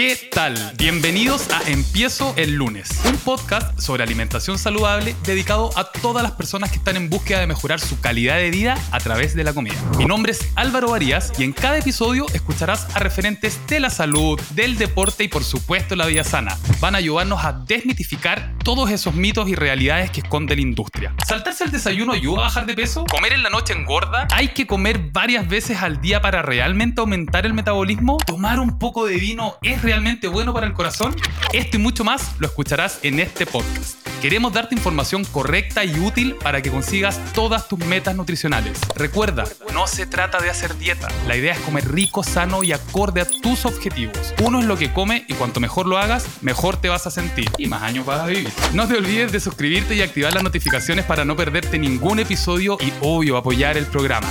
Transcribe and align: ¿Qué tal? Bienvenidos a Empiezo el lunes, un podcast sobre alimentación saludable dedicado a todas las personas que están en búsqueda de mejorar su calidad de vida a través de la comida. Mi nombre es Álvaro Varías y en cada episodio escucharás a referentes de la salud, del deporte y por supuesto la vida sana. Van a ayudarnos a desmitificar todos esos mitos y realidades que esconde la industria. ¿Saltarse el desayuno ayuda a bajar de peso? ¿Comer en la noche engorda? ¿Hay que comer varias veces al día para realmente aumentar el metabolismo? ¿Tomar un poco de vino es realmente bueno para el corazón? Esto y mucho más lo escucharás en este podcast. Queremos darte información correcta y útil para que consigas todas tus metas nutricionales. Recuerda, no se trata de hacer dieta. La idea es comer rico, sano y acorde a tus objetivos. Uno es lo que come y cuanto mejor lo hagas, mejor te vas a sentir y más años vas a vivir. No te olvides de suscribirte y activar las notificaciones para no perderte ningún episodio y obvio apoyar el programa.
¿Qué 0.00 0.16
tal? 0.16 0.54
Bienvenidos 0.78 1.50
a 1.50 1.60
Empiezo 1.70 2.32
el 2.38 2.54
lunes, 2.54 2.88
un 3.04 3.18
podcast 3.18 3.78
sobre 3.78 4.02
alimentación 4.02 4.56
saludable 4.56 5.14
dedicado 5.26 5.68
a 5.76 5.92
todas 5.92 6.22
las 6.22 6.32
personas 6.32 6.70
que 6.70 6.78
están 6.78 6.96
en 6.96 7.10
búsqueda 7.10 7.40
de 7.40 7.46
mejorar 7.46 7.80
su 7.80 8.00
calidad 8.00 8.38
de 8.38 8.50
vida 8.50 8.78
a 8.92 8.98
través 9.00 9.34
de 9.34 9.44
la 9.44 9.52
comida. 9.52 9.74
Mi 9.98 10.06
nombre 10.06 10.32
es 10.32 10.48
Álvaro 10.54 10.92
Varías 10.92 11.34
y 11.38 11.44
en 11.44 11.52
cada 11.52 11.76
episodio 11.76 12.24
escucharás 12.32 12.86
a 12.96 13.00
referentes 13.00 13.60
de 13.66 13.78
la 13.78 13.90
salud, 13.90 14.40
del 14.54 14.78
deporte 14.78 15.24
y 15.24 15.28
por 15.28 15.44
supuesto 15.44 15.94
la 15.96 16.06
vida 16.06 16.24
sana. 16.24 16.56
Van 16.80 16.94
a 16.94 16.98
ayudarnos 16.98 17.44
a 17.44 17.52
desmitificar 17.52 18.54
todos 18.74 18.92
esos 18.92 19.16
mitos 19.16 19.48
y 19.48 19.56
realidades 19.56 20.12
que 20.12 20.20
esconde 20.20 20.54
la 20.54 20.62
industria. 20.62 21.12
¿Saltarse 21.26 21.64
el 21.64 21.72
desayuno 21.72 22.12
ayuda 22.12 22.42
a 22.42 22.42
bajar 22.42 22.66
de 22.66 22.74
peso? 22.74 23.04
¿Comer 23.04 23.32
en 23.32 23.42
la 23.42 23.50
noche 23.50 23.72
engorda? 23.72 24.28
¿Hay 24.30 24.50
que 24.50 24.68
comer 24.68 25.10
varias 25.10 25.48
veces 25.48 25.82
al 25.82 26.00
día 26.00 26.22
para 26.22 26.40
realmente 26.42 27.00
aumentar 27.00 27.46
el 27.46 27.52
metabolismo? 27.52 28.18
¿Tomar 28.24 28.60
un 28.60 28.78
poco 28.78 29.06
de 29.06 29.16
vino 29.16 29.56
es 29.62 29.82
realmente 29.82 30.28
bueno 30.28 30.54
para 30.54 30.68
el 30.68 30.72
corazón? 30.72 31.16
Esto 31.52 31.78
y 31.78 31.80
mucho 31.80 32.04
más 32.04 32.36
lo 32.38 32.46
escucharás 32.46 33.00
en 33.02 33.18
este 33.18 33.44
podcast. 33.44 33.99
Queremos 34.20 34.52
darte 34.52 34.74
información 34.74 35.24
correcta 35.24 35.82
y 35.82 35.98
útil 35.98 36.34
para 36.34 36.60
que 36.60 36.70
consigas 36.70 37.18
todas 37.32 37.68
tus 37.68 37.78
metas 37.78 38.14
nutricionales. 38.14 38.78
Recuerda, 38.94 39.44
no 39.72 39.86
se 39.86 40.04
trata 40.04 40.42
de 40.42 40.50
hacer 40.50 40.76
dieta. 40.76 41.08
La 41.26 41.36
idea 41.36 41.54
es 41.54 41.60
comer 41.60 41.90
rico, 41.90 42.22
sano 42.22 42.62
y 42.62 42.72
acorde 42.72 43.22
a 43.22 43.24
tus 43.24 43.64
objetivos. 43.64 44.34
Uno 44.42 44.60
es 44.60 44.66
lo 44.66 44.76
que 44.76 44.92
come 44.92 45.24
y 45.26 45.32
cuanto 45.32 45.58
mejor 45.58 45.86
lo 45.86 45.96
hagas, 45.96 46.26
mejor 46.42 46.76
te 46.76 46.90
vas 46.90 47.06
a 47.06 47.10
sentir 47.10 47.50
y 47.56 47.66
más 47.66 47.82
años 47.82 48.04
vas 48.04 48.20
a 48.20 48.26
vivir. 48.26 48.52
No 48.74 48.86
te 48.86 48.98
olvides 48.98 49.32
de 49.32 49.40
suscribirte 49.40 49.94
y 49.94 50.02
activar 50.02 50.34
las 50.34 50.42
notificaciones 50.42 51.06
para 51.06 51.24
no 51.24 51.34
perderte 51.34 51.78
ningún 51.78 52.18
episodio 52.18 52.76
y 52.78 52.92
obvio 53.00 53.38
apoyar 53.38 53.78
el 53.78 53.86
programa. 53.86 54.28